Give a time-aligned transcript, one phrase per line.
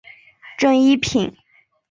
[0.57, 1.37] 正一品。